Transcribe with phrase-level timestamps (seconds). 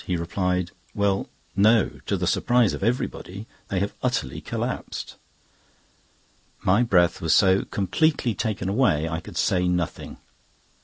[0.07, 1.89] He replied: "Well, no!
[2.07, 5.15] To the surprise of everybody, they have utterly collapsed."
[6.63, 10.17] My breath was so completely taken away, I could say nothing.